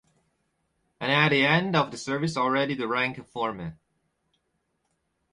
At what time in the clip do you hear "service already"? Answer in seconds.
1.99-2.73